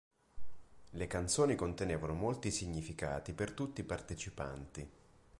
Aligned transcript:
Le 0.93 1.05
canzoni 1.05 1.53
contenevano 1.55 2.13
molti 2.13 2.49
significati 2.49 3.33
per 3.33 3.51
tutti 3.51 3.81
i 3.81 3.83
partecipanti. 3.83 4.91